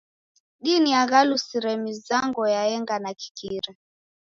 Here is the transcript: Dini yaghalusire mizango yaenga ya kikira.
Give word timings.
Dini 0.61 0.89
yaghalusire 0.97 1.71
mizango 1.77 2.41
yaenga 2.55 2.93
ya 3.05 3.13
kikira. 3.13 3.71